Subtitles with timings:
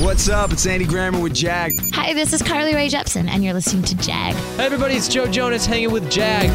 [0.00, 0.52] What's up?
[0.52, 1.72] It's Andy Grammer with Jag.
[1.92, 4.32] Hi, this is Carly Rae Jepsen, and you're listening to Jag.
[4.32, 6.48] Hey everybody, it's Joe Jonas hanging with Jag.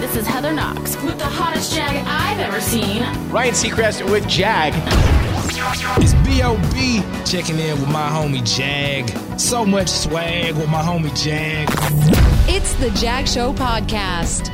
[0.00, 3.02] This is Heather Knox with the hottest Jag I've ever seen.
[3.30, 4.74] Ryan Seacrest with Jag.
[6.02, 7.02] It's B.O.B.
[7.24, 9.08] checking in with my homie Jag.
[9.40, 11.66] So much swag with my homie Jag.
[12.46, 14.52] It's the Jag Show podcast.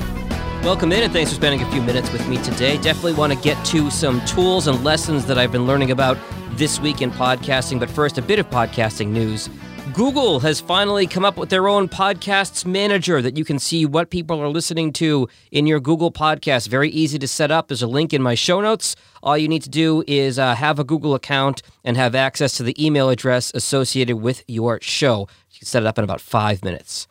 [0.63, 2.77] Welcome in and thanks for spending a few minutes with me today.
[2.77, 6.17] Definitely want to get to some tools and lessons that I've been learning about
[6.61, 7.81] this week in podcasting.
[7.81, 9.49] But first, a bit of podcasting news.
[9.95, 14.11] Google has finally come up with their own podcasts manager that you can see what
[14.11, 16.69] people are listening to in your Google podcast.
[16.69, 17.69] Very easy to set up.
[17.69, 18.95] There's a link in my show notes.
[19.23, 22.63] All you need to do is uh, have a Google account and have access to
[22.63, 25.29] the email address associated with your show.
[25.51, 27.09] You can set it up in about five minutes.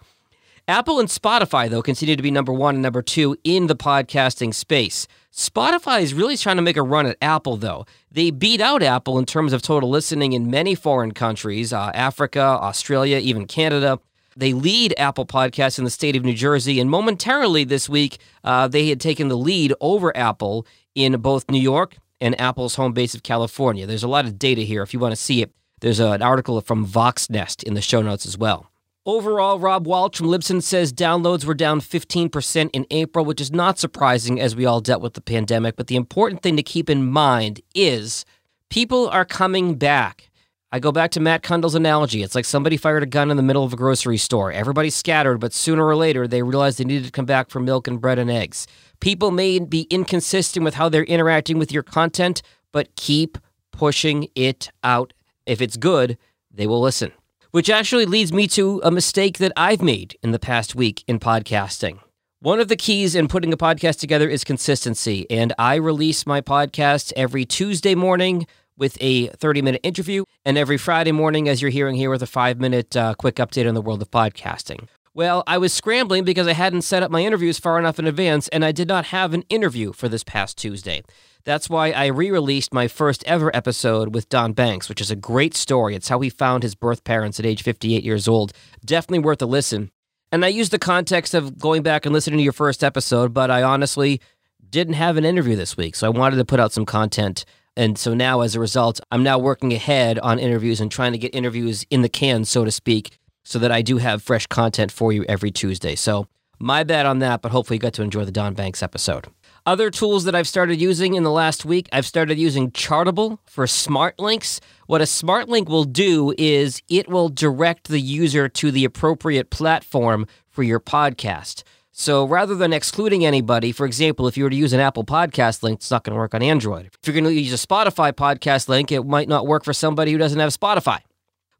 [0.68, 4.54] Apple and Spotify, though, continue to be number one and number two in the podcasting
[4.54, 5.07] space.
[5.31, 7.85] Spotify is really trying to make a run at Apple, though.
[8.11, 12.41] They beat out Apple in terms of total listening in many foreign countries uh, Africa,
[12.41, 13.99] Australia, even Canada.
[14.35, 18.67] They lead Apple Podcasts in the state of New Jersey, and momentarily this week, uh,
[18.67, 23.13] they had taken the lead over Apple in both New York and Apple's home base
[23.13, 23.85] of California.
[23.85, 24.82] There's a lot of data here.
[24.82, 25.51] If you want to see it,
[25.82, 28.68] there's an article from Voxnest in the show notes as well.
[29.10, 33.79] Overall, Rob Walch from Libsyn says downloads were down 15% in April, which is not
[33.79, 35.76] surprising as we all dealt with the pandemic.
[35.76, 38.24] But the important thing to keep in mind is
[38.70, 40.29] people are coming back.
[40.71, 42.21] I go back to Matt Cundill's analogy.
[42.21, 44.51] It's like somebody fired a gun in the middle of a grocery store.
[44.51, 47.88] Everybody's scattered, but sooner or later they realize they needed to come back for milk
[47.88, 48.68] and bread and eggs.
[48.99, 53.40] People may be inconsistent with how they're interacting with your content, but keep
[53.71, 55.13] pushing it out.
[55.48, 56.20] If it's good,
[56.51, 57.12] they will listen
[57.51, 61.19] which actually leads me to a mistake that I've made in the past week in
[61.19, 61.99] podcasting.
[62.41, 66.41] One of the keys in putting a podcast together is consistency, and I release my
[66.41, 71.72] podcast every Tuesday morning with a 30 minute interview, and every Friday morning, as you're
[71.72, 74.88] hearing here, with a five minute uh, quick update on the world of podcasting.
[75.13, 78.47] Well, I was scrambling because I hadn't set up my interviews far enough in advance,
[78.49, 81.03] and I did not have an interview for this past Tuesday.
[81.45, 85.16] That's why I re released my first ever episode with Don Banks, which is a
[85.16, 85.95] great story.
[85.95, 88.53] It's how he found his birth parents at age 58 years old.
[88.83, 89.91] Definitely worth a listen.
[90.31, 93.50] And I used the context of going back and listening to your first episode, but
[93.50, 94.22] I honestly
[94.69, 95.95] didn't have an interview this week.
[95.95, 97.45] So I wanted to put out some content.
[97.75, 101.17] And so now, as a result, I'm now working ahead on interviews and trying to
[101.17, 104.91] get interviews in the can, so to speak, so that I do have fresh content
[104.91, 105.95] for you every Tuesday.
[105.95, 106.27] So
[106.59, 109.27] my bad on that, but hopefully you got to enjoy the Don Banks episode.
[109.69, 113.68] Other tools that I've started using in the last week, I've started using Chartable for
[113.68, 114.59] smart links.
[114.88, 119.52] What a smart link will do is it will direct the user to the appropriate
[119.52, 121.62] platform for your podcast.
[121.91, 125.62] So rather than excluding anybody, for example, if you were to use an Apple podcast
[125.62, 126.88] link, it's not going to work on Android.
[126.88, 130.12] If you're going to use a Spotify podcast link, it might not work for somebody
[130.12, 131.01] who doesn't have Spotify.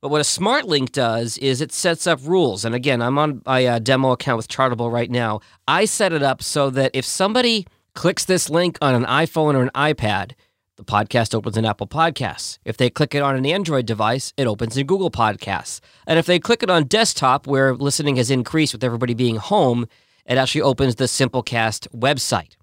[0.02, 2.66] But what a smart link does is it sets up rules.
[2.66, 5.42] And again, I'm on my uh, demo account with Chartable right now.
[5.68, 7.68] I set it up so that if somebody
[8.00, 10.32] clicks this link on an iPhone or an iPad,
[10.78, 12.58] the podcast opens in Apple Podcasts.
[12.64, 15.82] If they click it on an Android device, it opens in Google Podcasts.
[16.08, 19.86] And if they click it on desktop, where listening has increased with everybody being home,
[20.26, 22.56] it actually opens the Simplecast website.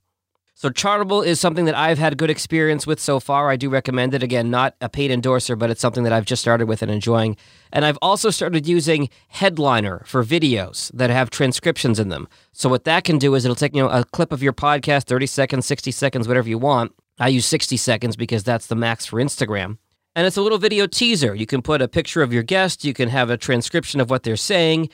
[0.58, 3.50] So Chartable is something that I've had good experience with so far.
[3.50, 4.22] I do recommend it.
[4.22, 7.36] Again, not a paid endorser, but it's something that I've just started with and enjoying.
[7.74, 12.26] And I've also started using Headliner for videos that have transcriptions in them.
[12.52, 15.02] So what that can do is it'll take, you know, a clip of your podcast,
[15.04, 16.94] 30 seconds, 60 seconds, whatever you want.
[17.18, 19.76] I use 60 seconds because that's the max for Instagram.
[20.14, 21.34] And it's a little video teaser.
[21.34, 24.22] You can put a picture of your guest, you can have a transcription of what
[24.22, 24.88] they're saying,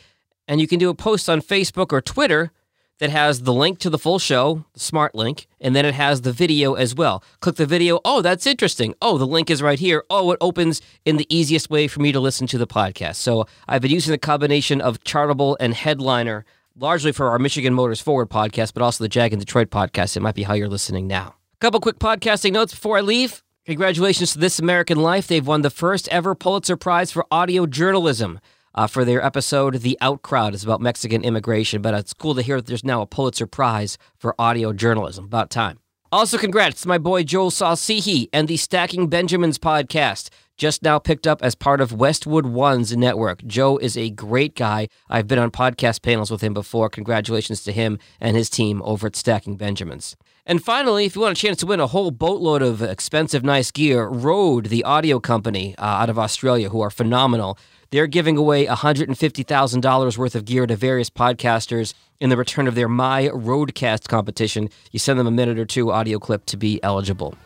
[0.48, 2.50] and you can do a post on Facebook or Twitter
[2.98, 6.20] that has the link to the full show, the smart link, and then it has
[6.22, 7.22] the video as well.
[7.40, 8.00] Click the video.
[8.04, 8.94] Oh, that's interesting.
[9.02, 10.04] Oh, the link is right here.
[10.08, 13.16] Oh, it opens in the easiest way for me to listen to the podcast.
[13.16, 16.44] So I've been using the combination of Chartable and Headliner
[16.76, 20.16] largely for our Michigan Motors Forward podcast, but also the Jag in Detroit podcast.
[20.16, 21.34] It might be how you're listening now.
[21.54, 23.42] A couple quick podcasting notes before I leave.
[23.66, 25.28] Congratulations to This American Life.
[25.28, 28.40] They've won the first ever Pulitzer Prize for audio journalism
[28.74, 30.54] uh, for their episode, The Out Crowd.
[30.54, 33.98] It's about Mexican immigration, but it's cool to hear that there's now a Pulitzer Prize
[34.16, 35.24] for audio journalism.
[35.24, 35.78] About time.
[36.10, 40.28] Also, congrats to my boy Joel Saul-Sehy and the Stacking Benjamins podcast,
[40.58, 43.42] just now picked up as part of Westwood One's network.
[43.46, 44.88] Joe is a great guy.
[45.08, 46.90] I've been on podcast panels with him before.
[46.90, 50.14] Congratulations to him and his team over at Stacking Benjamins.
[50.44, 53.70] And finally, if you want a chance to win a whole boatload of expensive, nice
[53.70, 57.56] gear, Rode, the audio company uh, out of Australia, who are phenomenal,
[57.90, 62.88] they're giving away $150,000 worth of gear to various podcasters in the return of their
[62.88, 64.68] My RodeCast competition.
[64.90, 67.36] You send them a minute or two audio clip to be eligible.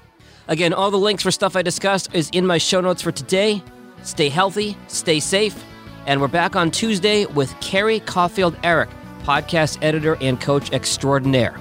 [0.49, 3.63] Again, all the links for stuff I discussed is in my show notes for today.
[4.05, 5.63] Stay healthy, stay safe,
[6.07, 8.89] and we're back on Tuesday with Carrie Caulfield Arick,
[9.25, 11.59] podcast editor and coach extraordinaire.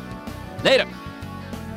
[0.63, 0.87] Later.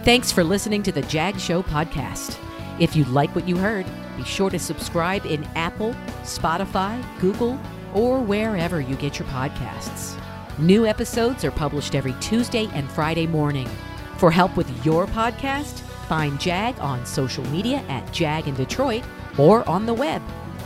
[0.08, 2.38] Thanks for listening to the Jag Show podcast.
[2.80, 3.84] If you like what you heard,
[4.16, 7.60] be sure to subscribe in Apple, Spotify, Google,
[7.92, 10.18] or wherever you get your podcasts.
[10.58, 13.68] New episodes are published every Tuesday and Friday morning.
[14.16, 19.04] For help with your podcast, find Jag on social media at Jag in Detroit
[19.36, 20.22] or on the web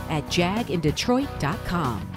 [0.07, 2.12] at jagindetroit.com.